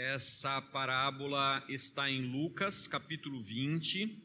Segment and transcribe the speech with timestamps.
[0.00, 4.16] Essa parábola está em Lucas, capítulo 20,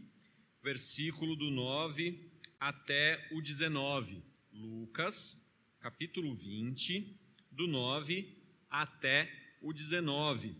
[0.62, 4.22] versículo do 9 até o 19.
[4.52, 5.44] Lucas,
[5.80, 8.38] capítulo 20, do 9
[8.70, 9.28] até
[9.64, 10.56] o 19.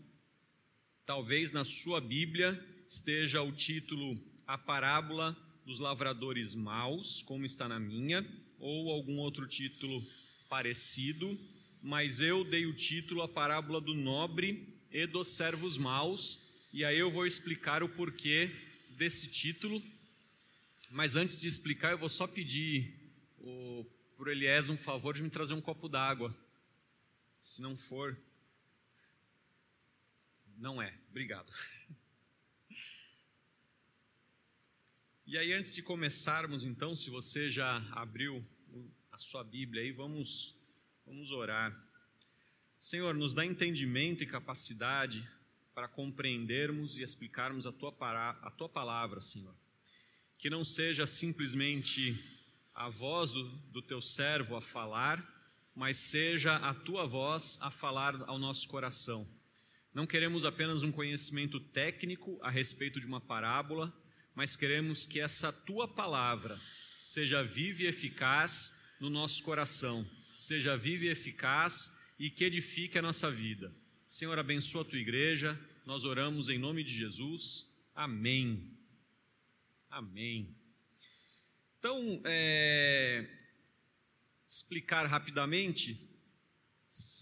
[1.06, 7.78] Talvez na sua Bíblia esteja o título A Parábola dos Lavradores Maus, como está na
[7.78, 8.26] minha,
[8.58, 10.04] ou algum outro título
[10.48, 11.38] parecido,
[11.80, 16.40] mas eu dei o título A Parábola do Nobre e dos Servos Maus,
[16.72, 18.48] e aí eu vou explicar o porquê
[18.90, 19.82] desse título.
[20.88, 22.94] Mas antes de explicar, eu vou só pedir
[23.40, 23.84] o,
[24.16, 26.32] por Elias um favor de me trazer um copo d'água.
[27.40, 28.16] Se não for,
[30.56, 30.96] não é.
[31.10, 31.52] Obrigado.
[35.26, 38.46] E aí, antes de começarmos, então, se você já abriu
[39.10, 40.54] a sua Bíblia aí, vamos,
[41.06, 41.74] vamos orar.
[42.84, 45.26] Senhor, nos dá entendimento e capacidade
[45.74, 49.56] para compreendermos e explicarmos a tua, para, a tua palavra, Senhor.
[50.36, 52.22] Que não seja simplesmente
[52.74, 55.18] a voz do, do teu servo a falar,
[55.74, 59.26] mas seja a tua voz a falar ao nosso coração.
[59.94, 63.90] Não queremos apenas um conhecimento técnico a respeito de uma parábola,
[64.34, 66.60] mas queremos que essa tua palavra
[67.02, 73.02] seja viva e eficaz no nosso coração, seja viva e eficaz e que edifique a
[73.02, 73.74] nossa vida.
[74.06, 77.68] Senhor, abençoa a tua igreja, nós oramos em nome de Jesus.
[77.94, 78.70] Amém.
[79.90, 80.54] Amém.
[81.78, 83.26] Então, é,
[84.48, 86.00] explicar rapidamente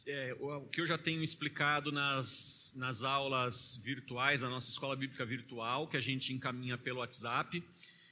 [0.07, 5.25] é, o que eu já tenho explicado nas, nas aulas virtuais, na nossa escola bíblica
[5.25, 7.63] virtual, que a gente encaminha pelo WhatsApp.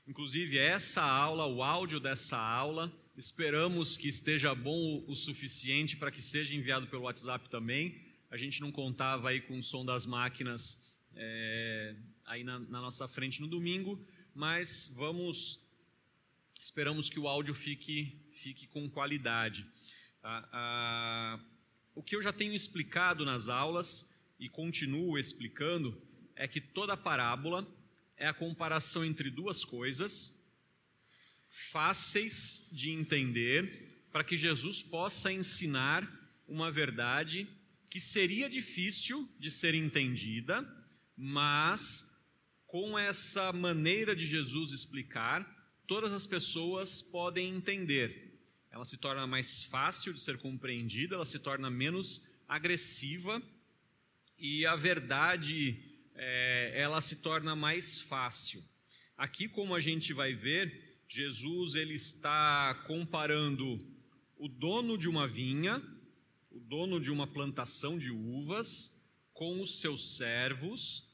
[0.06, 6.22] Inclusive, essa aula, o áudio dessa aula, esperamos que esteja bom o suficiente para que
[6.22, 8.00] seja enviado pelo WhatsApp também.
[8.30, 10.82] A gente não contava aí com o som das máquinas
[11.14, 14.02] é, aí na, na nossa frente no domingo,
[14.34, 15.60] mas vamos,
[16.58, 19.66] esperamos que o áudio fique, fique com qualidade.
[20.22, 21.40] Ah, ah,
[21.94, 24.08] o que eu já tenho explicado nas aulas
[24.38, 26.00] e continuo explicando
[26.34, 27.68] é que toda parábola
[28.16, 30.39] é a comparação entre duas coisas
[31.50, 36.08] fáceis de entender para que Jesus possa ensinar
[36.48, 37.46] uma verdade
[37.90, 40.66] que seria difícil de ser entendida,
[41.16, 42.06] mas
[42.66, 45.44] com essa maneira de Jesus explicar,
[45.86, 48.30] todas as pessoas podem entender
[48.70, 53.42] ela se torna mais fácil de ser compreendida, ela se torna menos agressiva
[54.38, 55.76] e a verdade
[56.14, 58.62] é, ela se torna mais fácil.
[59.16, 63.84] Aqui, como a gente vai ver, Jesus ele está comparando
[64.38, 65.82] o dono de uma vinha,
[66.52, 68.96] o dono de uma plantação de uvas,
[69.34, 71.10] com os seus servos,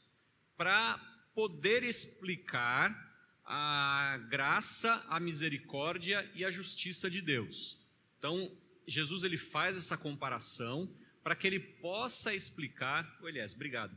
[0.54, 0.98] para
[1.34, 2.94] poder explicar
[3.42, 7.78] a graça, a misericórdia e a justiça de Deus.
[8.18, 8.54] Então,
[8.86, 13.96] Jesus ele faz essa comparação para que ele possa explicar, o Elias, obrigado.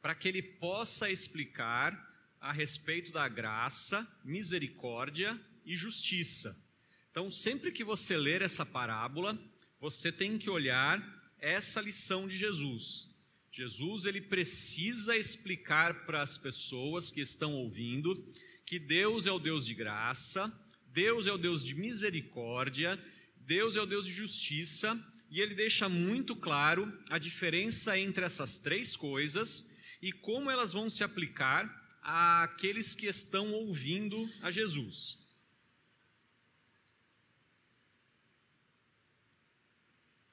[0.00, 2.15] Para que ele possa explicar
[2.46, 6.56] a respeito da graça, misericórdia e justiça.
[7.10, 9.36] Então, sempre que você ler essa parábola,
[9.80, 11.02] você tem que olhar
[11.40, 13.10] essa lição de Jesus.
[13.50, 18.14] Jesus ele precisa explicar para as pessoas que estão ouvindo
[18.64, 20.52] que Deus é o Deus de graça,
[20.86, 22.96] Deus é o Deus de misericórdia,
[23.38, 24.96] Deus é o Deus de justiça,
[25.28, 29.68] e ele deixa muito claro a diferença entre essas três coisas
[30.00, 35.18] e como elas vão se aplicar àqueles que estão ouvindo a Jesus.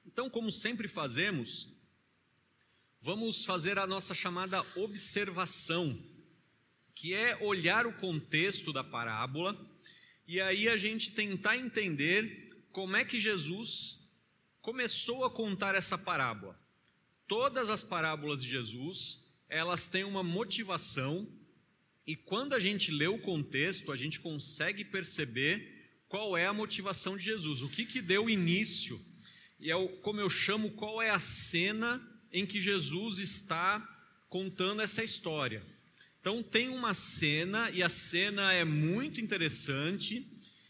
[0.06, 1.68] Então, como sempre fazemos,
[3.02, 6.00] vamos fazer a nossa chamada observação,
[6.94, 9.58] que é olhar o contexto da parábola
[10.28, 14.08] e aí a gente tentar entender como é que Jesus
[14.62, 16.56] começou a contar essa parábola.
[17.26, 21.28] Todas as parábolas de Jesus, elas têm uma motivação
[22.06, 27.16] e quando a gente lê o contexto, a gente consegue perceber qual é a motivação
[27.16, 29.00] de Jesus, o que que deu início.
[29.58, 33.80] E é o, como eu chamo, qual é a cena em que Jesus está
[34.28, 35.62] contando essa história.
[36.20, 40.26] Então tem uma cena e a cena é muito interessante.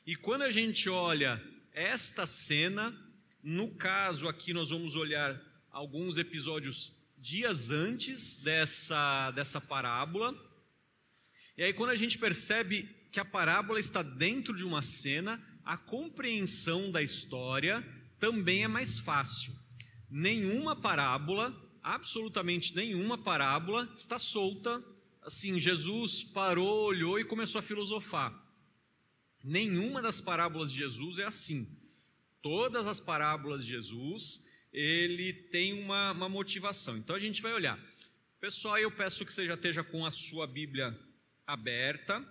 [0.07, 1.43] E quando a gente olha
[1.73, 2.97] esta cena,
[3.43, 5.41] no caso aqui nós vamos olhar
[5.71, 10.54] alguns episódios dias antes dessa dessa parábola.
[11.57, 15.77] E aí quando a gente percebe que a parábola está dentro de uma cena, a
[15.77, 17.87] compreensão da história
[18.19, 19.55] também é mais fácil
[20.15, 21.53] nenhuma parábola
[21.83, 24.83] absolutamente nenhuma parábola está solta.
[25.21, 28.33] Assim, Jesus parou, olhou e começou a filosofar.
[29.43, 31.69] Nenhuma das parábolas de Jesus é assim.
[32.41, 34.41] Todas as parábolas de Jesus,
[34.73, 36.97] ele tem uma, uma motivação.
[36.97, 37.79] Então a gente vai olhar.
[38.41, 40.97] Pessoal, eu peço que você já esteja com a sua Bíblia
[41.47, 42.25] aberta.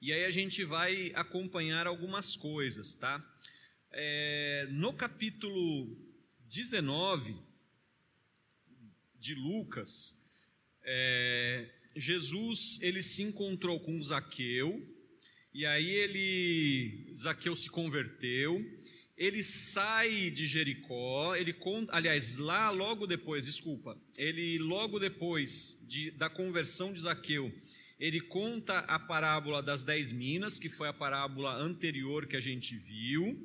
[0.00, 3.24] E aí a gente vai acompanhar algumas coisas, tá?
[3.90, 5.96] É, no capítulo
[6.46, 7.36] 19
[9.18, 10.16] de Lucas,
[10.82, 14.86] é, Jesus ele se encontrou com Zaqueu
[15.52, 18.64] e aí ele Zaqueu se converteu.
[19.18, 21.52] Ele sai de Jericó, ele
[21.88, 27.52] aliás, lá logo depois, desculpa, ele logo depois de, da conversão de Zaqueu,
[27.98, 32.76] ele conta a parábola das dez minas, que foi a parábola anterior que a gente
[32.76, 33.36] viu,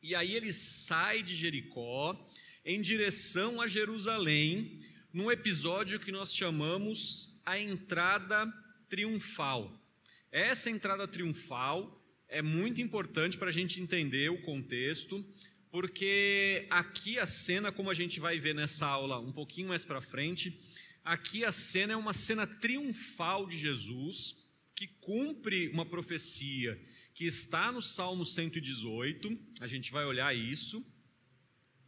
[0.00, 2.16] e aí ele sai de Jericó
[2.64, 4.80] em direção a Jerusalém,
[5.12, 8.46] num episódio que nós chamamos a entrada
[8.88, 9.84] triunfal.
[10.30, 11.95] Essa entrada triunfal
[12.28, 15.24] é muito importante para a gente entender o contexto,
[15.70, 20.00] porque aqui a cena, como a gente vai ver nessa aula um pouquinho mais para
[20.00, 20.58] frente,
[21.04, 24.36] aqui a cena é uma cena triunfal de Jesus,
[24.74, 26.78] que cumpre uma profecia
[27.14, 30.84] que está no Salmo 118, a gente vai olhar isso.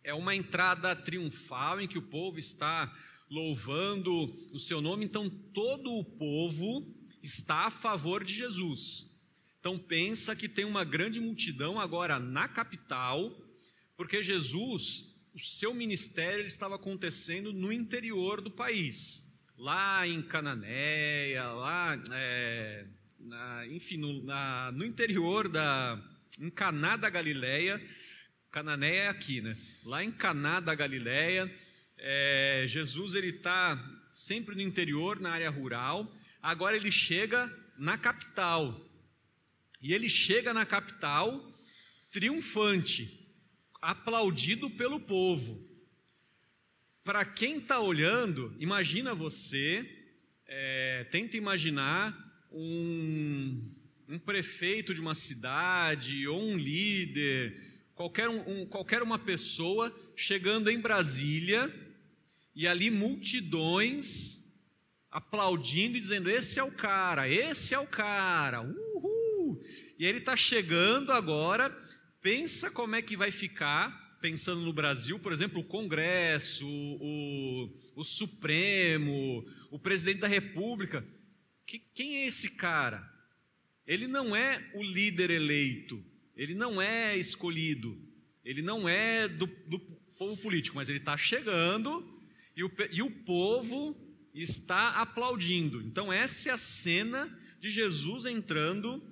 [0.02, 2.90] É uma entrada triunfal em que o povo está
[3.28, 4.10] louvando
[4.52, 9.17] o seu nome, então todo o povo está a favor de Jesus.
[9.60, 13.30] Então pensa que tem uma grande multidão agora na capital,
[13.96, 19.22] porque Jesus, o seu ministério estava acontecendo no interior do país,
[19.56, 22.86] lá em Cananéia, lá, é,
[23.18, 26.00] na, enfim, no, na, no interior da,
[26.38, 27.82] em Caná da Galileia,
[28.50, 29.56] Cananéia é aqui, né?
[29.84, 31.52] Lá em Caná da Galileia,
[31.98, 33.78] é, Jesus ele está
[34.12, 36.10] sempre no interior, na área rural.
[36.40, 38.87] Agora ele chega na capital.
[39.80, 41.56] E ele chega na capital
[42.10, 43.28] triunfante,
[43.80, 45.66] aplaudido pelo povo.
[47.04, 49.88] Para quem está olhando, imagina você,
[50.46, 52.16] é, tenta imaginar
[52.50, 53.72] um,
[54.08, 60.80] um, prefeito de uma cidade ou um líder, qualquer, um, qualquer uma pessoa chegando em
[60.80, 61.72] Brasília
[62.54, 64.44] e ali multidões
[65.10, 69.17] aplaudindo e dizendo: Esse é o cara, esse é o cara, uhul!
[69.98, 71.70] E ele está chegando agora,
[72.22, 78.04] pensa como é que vai ficar, pensando no Brasil, por exemplo, o Congresso, o, o
[78.04, 81.04] Supremo, o presidente da República.
[81.66, 83.08] Que, quem é esse cara?
[83.86, 86.04] Ele não é o líder eleito,
[86.36, 87.98] ele não é escolhido,
[88.44, 89.80] ele não é do, do
[90.16, 92.06] povo político, mas ele está chegando
[92.56, 93.96] e o, e o povo
[94.32, 95.80] está aplaudindo.
[95.82, 97.26] Então, essa é a cena
[97.60, 99.02] de Jesus entrando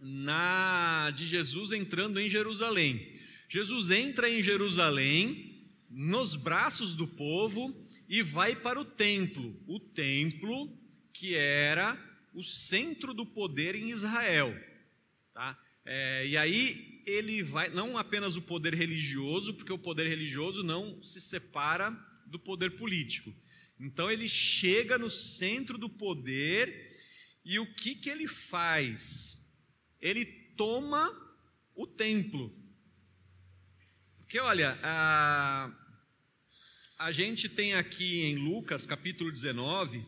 [0.00, 3.18] na de Jesus entrando em Jerusalém.
[3.48, 7.74] Jesus entra em Jerusalém nos braços do povo
[8.08, 10.76] e vai para o templo, o templo
[11.12, 11.98] que era
[12.34, 14.54] o centro do poder em Israel,
[15.32, 15.58] tá?
[15.84, 21.02] É, e aí ele vai, não apenas o poder religioso, porque o poder religioso não
[21.02, 21.90] se separa
[22.26, 23.32] do poder político.
[23.78, 26.96] Então ele chega no centro do poder
[27.44, 29.43] e o que que ele faz?
[30.04, 31.10] Ele toma
[31.74, 32.54] o templo.
[34.18, 35.72] Porque olha, a,
[36.98, 40.04] a gente tem aqui em Lucas capítulo 19,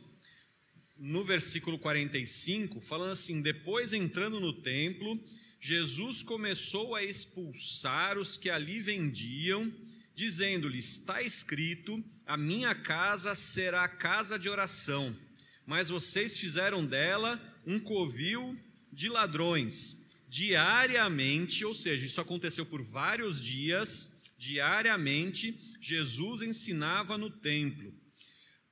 [0.98, 5.18] no versículo 45, falando assim: depois entrando no templo,
[5.58, 9.72] Jesus começou a expulsar os que ali vendiam,
[10.14, 15.16] dizendo-lhe: Está escrito, a minha casa será casa de oração,
[15.64, 18.60] mas vocês fizeram dela um covil
[18.96, 20.02] de ladrões.
[20.26, 27.94] Diariamente, ou seja, isso aconteceu por vários dias, diariamente, Jesus ensinava no templo.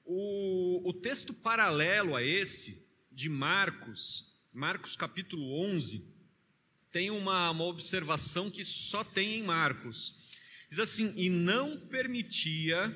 [0.02, 6.04] O, o texto paralelo a esse, de Marcos, Marcos capítulo 11,
[6.90, 10.16] tem uma, uma observação que só tem em Marcos.
[10.68, 12.92] Diz assim: E não permitia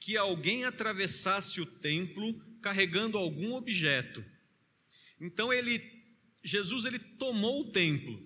[0.00, 4.24] que alguém atravessasse o templo carregando algum objeto.
[5.20, 6.01] Então ele
[6.42, 8.20] Jesus ele tomou o templo.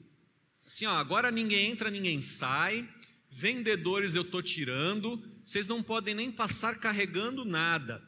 [0.67, 2.89] Assim, ó, agora ninguém entra, ninguém sai.
[3.31, 5.23] Vendedores eu estou tirando.
[5.45, 8.03] Vocês não podem nem passar carregando nada.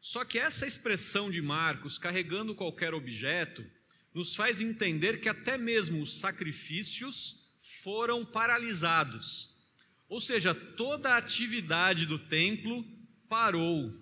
[0.00, 3.64] Só que essa expressão de Marcos, carregando qualquer objeto,
[4.14, 7.50] nos faz entender que até mesmo os sacrifícios
[7.82, 9.50] foram paralisados.
[10.08, 12.84] Ou seja, toda a atividade do templo
[13.28, 13.92] parou.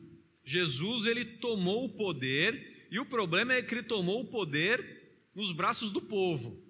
[0.45, 5.04] Jesus ele tomou o poder e o problema é que ele tomou o poder
[5.35, 6.63] nos braços do povo.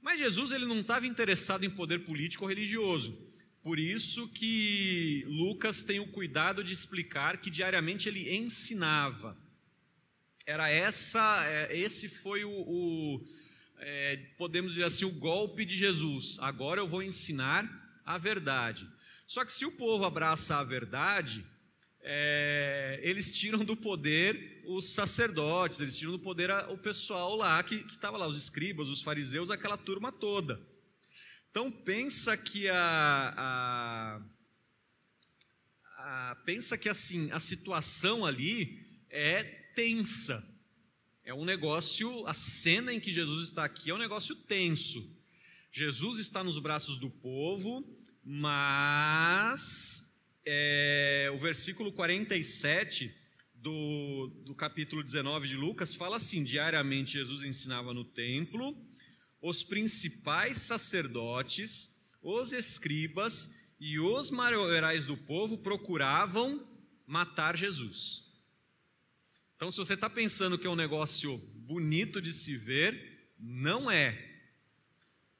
[0.00, 3.18] Mas Jesus ele não estava interessado em poder político ou religioso.
[3.62, 9.36] Por isso que Lucas tem o cuidado de explicar que diariamente ele ensinava.
[10.46, 13.26] Era essa, é, esse foi o, o
[13.78, 16.38] é, podemos dizer assim, o golpe de Jesus.
[16.40, 17.68] Agora eu vou ensinar
[18.04, 18.88] a verdade.
[19.26, 21.44] Só que se o povo abraça a verdade,
[22.08, 27.60] é, eles tiram do poder os sacerdotes, eles tiram do poder a, o pessoal lá
[27.64, 30.64] que estava lá, os escribas, os fariseus, aquela turma toda.
[31.50, 34.22] Então pensa que a, a,
[35.98, 39.42] a, pensa que assim a situação ali é
[39.74, 40.48] tensa.
[41.24, 45.12] É um negócio, a cena em que Jesus está aqui é um negócio tenso.
[45.72, 47.84] Jesus está nos braços do povo,
[48.22, 50.05] mas
[50.46, 53.12] é, o versículo 47
[53.52, 58.76] do, do capítulo 19 de Lucas fala assim: diariamente Jesus ensinava no templo,
[59.42, 61.90] os principais sacerdotes,
[62.22, 66.64] os escribas e os maiorais do povo procuravam
[67.04, 68.24] matar Jesus.
[69.56, 74.34] Então, se você está pensando que é um negócio bonito de se ver, não é.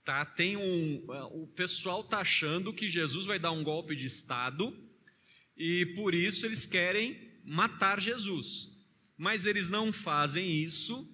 [0.04, 0.24] Tá?
[0.24, 4.85] Tem um, o pessoal está achando que Jesus vai dar um golpe de Estado
[5.56, 8.70] e por isso eles querem matar Jesus.
[9.16, 11.08] Mas eles não fazem isso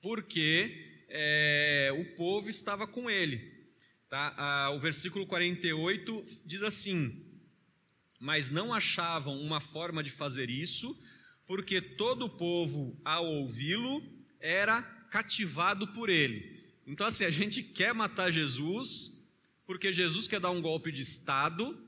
[0.00, 3.60] porque é, o povo estava com ele.
[4.08, 4.34] Tá?
[4.36, 7.24] Ah, o versículo 48 diz assim:
[8.18, 10.98] Mas não achavam uma forma de fazer isso,
[11.46, 14.02] porque todo o povo, ao ouvi-lo,
[14.40, 16.60] era cativado por ele.
[16.86, 19.12] Então, assim, a gente quer matar Jesus,
[19.66, 21.78] porque Jesus quer dar um golpe de Estado,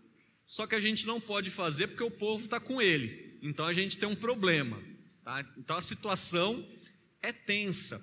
[0.44, 3.38] só que a gente não pode fazer porque o povo está com ele.
[3.42, 4.82] Então a gente tem um problema.
[5.24, 5.46] Tá?
[5.56, 6.68] Então a situação
[7.20, 8.02] é tensa.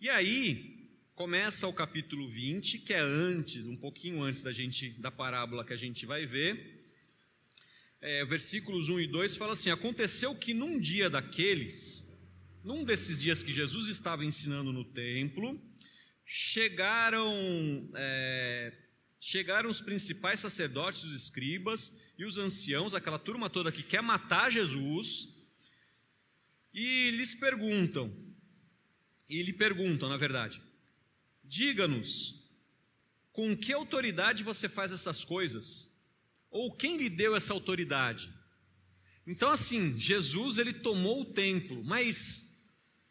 [0.00, 0.78] E aí
[1.14, 5.72] começa o capítulo 20, que é antes, um pouquinho antes da gente da parábola que
[5.72, 6.78] a gente vai ver.
[8.00, 12.08] É, versículos 1 e 2 fala assim: Aconteceu que num dia daqueles,
[12.62, 15.60] num desses dias que Jesus estava ensinando no templo,
[16.24, 18.72] chegaram é,
[19.20, 24.50] chegaram os principais sacerdotes, os escribas e os anciãos, aquela turma toda que quer matar
[24.50, 25.34] Jesus,
[26.72, 28.14] e lhes perguntam,
[29.28, 30.62] e lhe perguntam, na verdade,
[31.44, 32.38] diga-nos,
[33.32, 35.92] com que autoridade você faz essas coisas?
[36.50, 38.32] Ou quem lhe deu essa autoridade?
[39.26, 42.56] Então, assim, Jesus ele tomou o templo, mas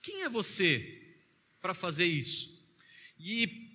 [0.01, 1.17] quem é você
[1.61, 2.57] para fazer isso?
[3.19, 3.66] E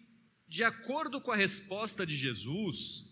[0.52, 3.06] de acordo com a resposta de Jesus,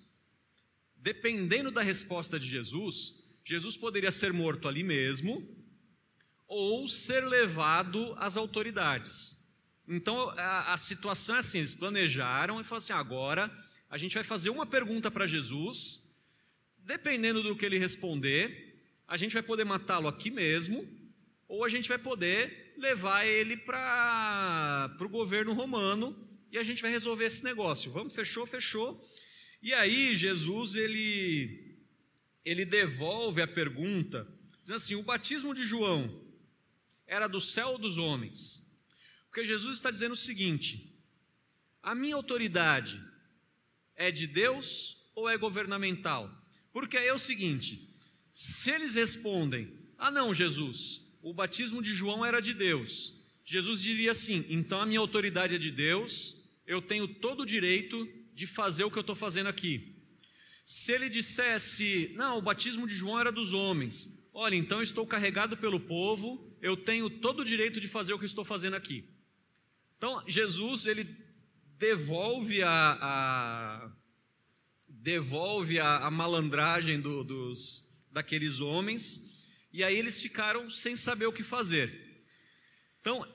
[0.94, 5.48] dependendo da resposta de Jesus, Jesus poderia ser morto ali mesmo
[6.46, 9.42] ou ser levado às autoridades.
[9.88, 13.50] Então a, a situação é assim: eles planejaram e falaram assim: agora
[13.88, 16.02] a gente vai fazer uma pergunta para Jesus,
[16.80, 18.78] dependendo do que ele responder,
[19.08, 20.86] a gente vai poder matá-lo aqui mesmo,
[21.48, 26.90] ou a gente vai poder levar ele para o governo romano e a gente vai
[26.90, 27.90] resolver esse negócio.
[27.90, 29.02] Vamos, fechou, fechou.
[29.62, 31.68] E aí Jesus ele
[32.44, 34.26] ele devolve a pergunta,
[34.60, 36.24] dizendo assim: o batismo de João
[37.06, 38.66] era do céu ou dos homens?
[39.26, 40.92] Porque Jesus está dizendo o seguinte:
[41.82, 43.02] a minha autoridade
[43.94, 46.30] é de Deus ou é governamental?
[46.72, 47.94] Porque é o seguinte:
[48.32, 53.14] se eles respondem, ah, não, Jesus, o batismo de João era de Deus,
[53.44, 56.39] Jesus diria assim: então a minha autoridade é de Deus
[56.70, 59.96] eu tenho todo o direito de fazer o que eu estou fazendo aqui.
[60.64, 65.56] Se ele dissesse, não, o batismo de João era dos homens, olha, então estou carregado
[65.56, 69.04] pelo povo, eu tenho todo o direito de fazer o que estou fazendo aqui.
[69.96, 71.04] Então, Jesus, ele
[71.76, 73.92] devolve a, a
[74.88, 79.20] devolve a, a malandragem do, dos, daqueles homens,
[79.72, 82.22] e aí eles ficaram sem saber o que fazer.
[83.00, 83.26] Então,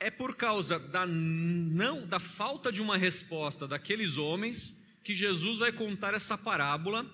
[0.00, 5.72] é por causa da não da falta de uma resposta daqueles homens que Jesus vai
[5.72, 7.04] contar essa parábola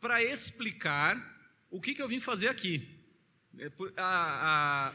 [0.00, 1.30] para explicar
[1.70, 3.00] o que, que eu vim fazer aqui.
[3.58, 4.92] É a,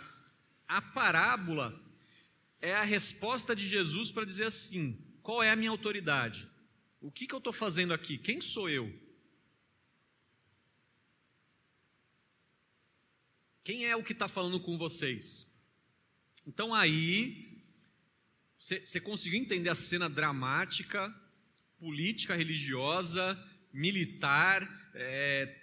[0.68, 1.80] a, a parábola
[2.60, 6.48] é a resposta de Jesus para dizer assim: qual é a minha autoridade?
[7.00, 8.18] O que, que eu estou fazendo aqui?
[8.18, 8.94] Quem sou eu?
[13.64, 15.47] Quem é o que está falando com vocês?
[16.48, 17.62] Então aí,
[18.58, 21.14] você conseguiu entender a cena dramática,
[21.78, 23.38] política, religiosa,
[23.74, 24.66] militar.
[24.94, 25.54] É,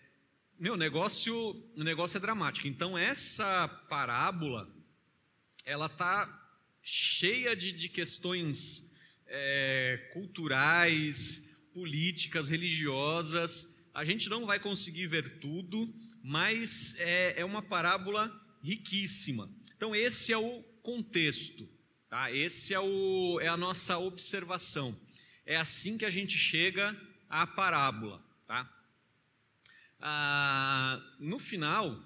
[0.59, 1.35] meu, negócio,
[1.75, 2.69] o negócio é dramático.
[2.69, 4.69] Então, essa parábola,
[5.65, 6.29] ela está
[6.83, 8.95] cheia de, de questões
[9.27, 13.75] é, culturais, políticas, religiosas.
[13.95, 15.91] A gente não vai conseguir ver tudo,
[16.23, 18.31] mas é, é uma parábola
[18.63, 19.49] riquíssima.
[19.75, 21.67] Então, esse é o contexto,
[22.11, 22.31] tá?
[22.31, 24.95] esse é, o, é a nossa observação.
[25.47, 26.95] É assim que a gente chega
[27.29, 28.23] à parábola.
[28.47, 28.71] Tá?
[29.99, 31.99] Ah, no final,